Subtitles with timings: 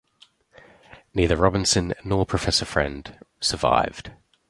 [1.13, 4.09] Neither Robinson nor Professor Friend survived.